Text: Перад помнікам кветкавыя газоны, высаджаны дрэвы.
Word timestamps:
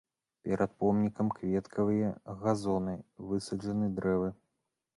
Перад 0.45 0.71
помнікам 0.83 1.27
кветкавыя 1.39 2.09
газоны, 2.47 2.97
высаджаны 3.33 3.93
дрэвы. 4.01 4.29